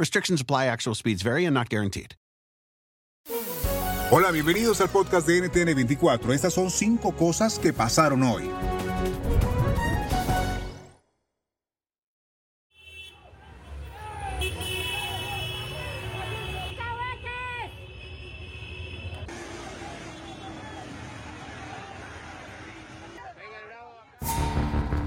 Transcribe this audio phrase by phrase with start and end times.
[0.00, 2.14] Restrictions apply, actual speeds vary and not guaranteed.
[4.10, 6.32] Hola, bienvenidos al podcast de NTN 24.
[6.32, 8.50] Estas son cinco cosas que pasaron hoy.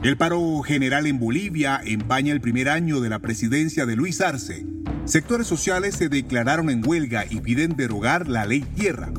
[0.04, 4.73] El paro general en Bolivia empaña el primer año de la presidencia de Luis Arce.
[5.06, 9.12] Sectores sociales se declararon en huelga y piden derogar la ley tierra.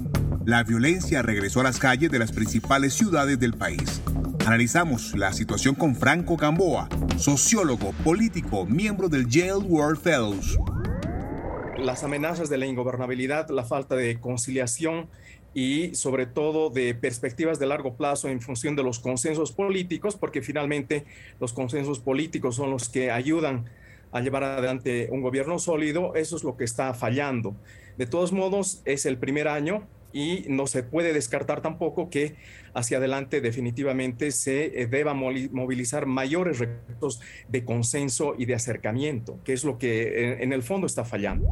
[0.46, 4.00] La violencia regresó a las calles de las principales ciudades del país.
[4.46, 10.58] Analizamos la situación con Franco Gamboa, sociólogo, político, miembro del Yale World Fellows.
[11.76, 15.08] Las amenazas de la ingobernabilidad, la falta de conciliación
[15.52, 20.40] y sobre todo de perspectivas de largo plazo en función de los consensos políticos, porque
[20.40, 21.04] finalmente
[21.40, 23.66] los consensos políticos son los que ayudan
[24.14, 27.56] a llevar adelante un gobierno sólido, eso es lo que está fallando.
[27.98, 32.36] De todos modos, es el primer año y no se puede descartar tampoco que
[32.74, 39.52] hacia adelante definitivamente se eh, deba movilizar mayores recursos de consenso y de acercamiento, que
[39.52, 41.48] es lo que en el fondo está fallando.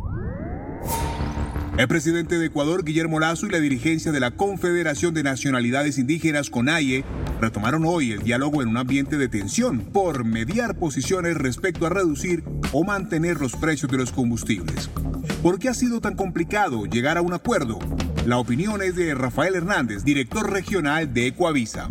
[1.78, 6.50] El presidente de Ecuador, Guillermo Lazo, y la dirigencia de la Confederación de Nacionalidades Indígenas,
[6.50, 7.02] CONAIE,
[7.40, 12.44] retomaron hoy el diálogo en un ambiente de tensión por mediar posiciones respecto a reducir
[12.72, 14.90] o mantener los precios de los combustibles.
[15.42, 17.78] ¿Por qué ha sido tan complicado llegar a un acuerdo?
[18.26, 21.88] La opinión es de Rafael Hernández, director regional de Ecuavisa.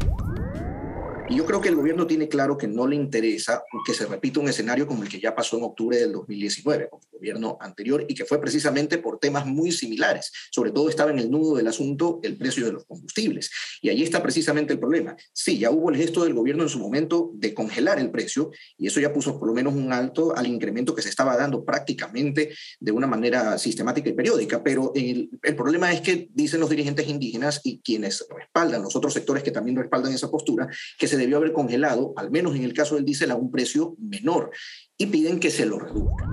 [1.32, 4.42] Y yo creo que el gobierno tiene claro que no le interesa que se repita
[4.42, 8.06] un escenario como el que ya pasó en octubre del 2019 con el gobierno anterior
[8.06, 10.30] y que fue precisamente por temas muy similares.
[10.52, 13.50] Sobre todo estaba en el nudo del asunto el precio de los combustibles.
[13.82, 15.16] Y ahí está precisamente el problema.
[15.32, 18.88] Sí, ya hubo el gesto del gobierno en su momento de congelar el precio y
[18.88, 22.54] eso ya puso por lo menos un alto al incremento que se estaba dando prácticamente
[22.78, 24.62] de una manera sistemática y periódica.
[24.62, 29.14] Pero el, el problema es que dicen los dirigentes indígenas y quienes respaldan, los otros
[29.14, 30.68] sectores que también respaldan esa postura,
[30.98, 33.96] que se debió haber congelado, al menos en el caso del diésel, a un precio
[34.00, 34.52] menor
[34.98, 36.28] y piden que se lo reduzca.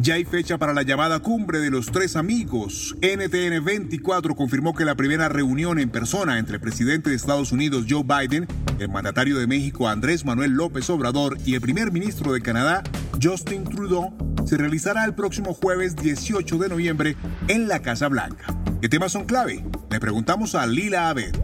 [0.00, 2.96] Ya hay fecha para la llamada cumbre de los tres amigos.
[3.00, 7.86] NTN 24 confirmó que la primera reunión en persona entre el presidente de Estados Unidos
[7.88, 8.46] Joe Biden,
[8.80, 12.82] el mandatario de México Andrés Manuel López Obrador y el primer ministro de Canadá
[13.22, 14.12] Justin Trudeau
[14.44, 17.16] se realizará el próximo jueves 18 de noviembre
[17.48, 18.46] en la Casa Blanca.
[18.82, 19.64] ¿Qué temas son clave?
[19.90, 21.34] Le preguntamos a Lila Abed.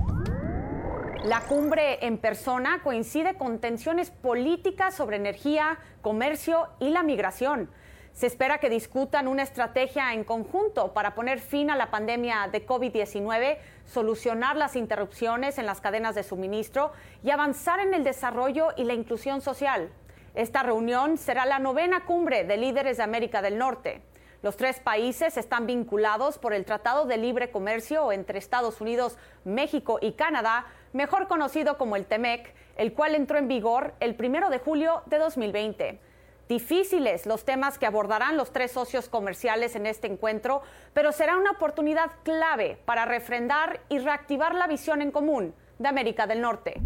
[1.25, 7.71] La cumbre en persona coincide con tensiones políticas sobre energía, comercio y la migración.
[8.15, 12.67] Se espera que discutan una estrategia en conjunto para poner fin a la pandemia de
[12.67, 16.93] COVID-19, solucionar las interrupciones en las cadenas de suministro
[17.23, 19.91] y avanzar en el desarrollo y la inclusión social.
[20.35, 24.01] Esta reunión será la novena cumbre de líderes de América del Norte.
[24.43, 29.99] Los tres países están vinculados por el Tratado de Libre Comercio entre Estados Unidos, México
[30.01, 34.59] y Canadá, mejor conocido como el TEMEC, el cual entró en vigor el primero de
[34.59, 36.01] julio de 2020.
[36.49, 41.53] Difíciles los temas que abordarán los tres socios comerciales en este encuentro, pero será una
[41.53, 46.81] oportunidad clave para refrendar y reactivar la visión en común de América del Norte.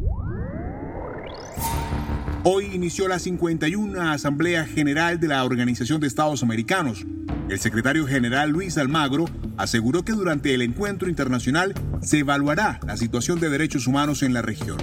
[2.47, 7.07] Hoy inició la 51 Asamblea General de la Organización de Estados Americanos.
[7.49, 9.27] El secretario general Luis Almagro
[9.59, 14.41] aseguró que durante el encuentro internacional se evaluará la situación de derechos humanos en la
[14.41, 14.79] región.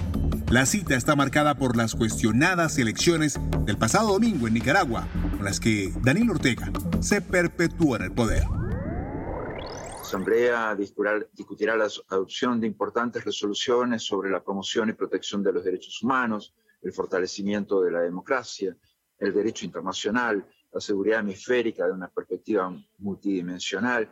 [0.48, 5.58] La cita está marcada por las cuestionadas elecciones del pasado domingo en Nicaragua, con las
[5.58, 6.70] que Daniel Ortega
[7.00, 8.44] se perpetúa en el poder.
[8.44, 15.64] La Asamblea discutirá la adopción de importantes resoluciones sobre la promoción y protección de los
[15.64, 18.76] derechos humanos, el fortalecimiento de la democracia,
[19.18, 24.10] el derecho internacional la seguridad hemisférica de una perspectiva multidimensional,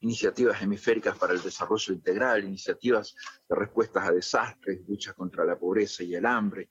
[0.00, 3.14] iniciativas hemisféricas para el desarrollo integral, iniciativas
[3.48, 6.70] de respuestas a desastres, luchas contra la pobreza y el hambre,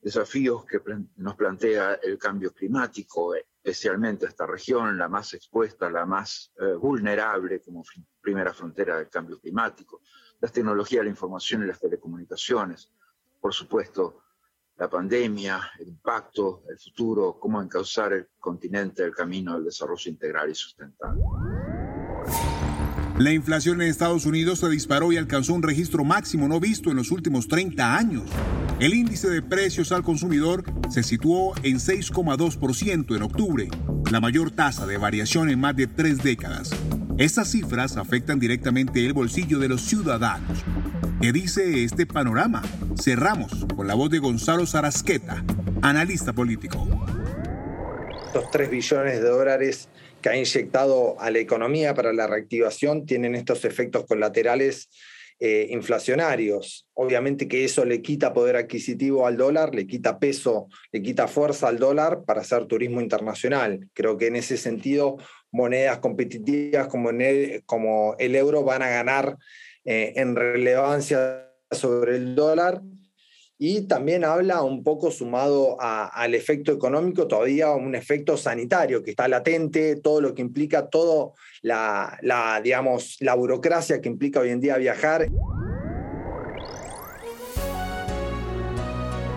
[0.00, 0.80] desafíos que
[1.16, 7.60] nos plantea el cambio climático, especialmente esta región, la más expuesta, la más eh, vulnerable
[7.60, 7.82] como
[8.20, 10.02] primera frontera del cambio climático,
[10.40, 12.92] las tecnologías de la información y las telecomunicaciones,
[13.40, 14.23] por supuesto,
[14.76, 20.50] la pandemia, el impacto, el futuro, cómo encauzar el continente el camino del desarrollo integral
[20.50, 21.22] y sustentable.
[23.18, 26.96] La inflación en Estados Unidos se disparó y alcanzó un registro máximo no visto en
[26.96, 28.24] los últimos 30 años.
[28.80, 33.68] El índice de precios al consumidor se situó en 6,2% en octubre,
[34.10, 36.70] la mayor tasa de variación en más de tres décadas.
[37.16, 40.64] Estas cifras afectan directamente el bolsillo de los ciudadanos.
[41.24, 42.60] ¿Qué dice este panorama?
[43.02, 45.42] Cerramos con la voz de Gonzalo Sarasqueta,
[45.80, 46.86] analista político.
[48.34, 49.88] Los 3 billones de dólares
[50.20, 54.90] que ha inyectado a la economía para la reactivación tienen estos efectos colaterales
[55.40, 56.86] eh, inflacionarios.
[56.92, 61.68] Obviamente que eso le quita poder adquisitivo al dólar, le quita peso, le quita fuerza
[61.68, 63.88] al dólar para hacer turismo internacional.
[63.94, 65.16] Creo que en ese sentido
[65.50, 69.38] monedas competitivas como el euro van a ganar
[69.84, 72.82] eh, en relevancia sobre el dólar
[73.58, 79.28] y también habla un poco sumado al efecto económico, todavía un efecto sanitario que está
[79.28, 85.28] latente, todo lo que implica, todo la, la burocracia que implica hoy en día viajar.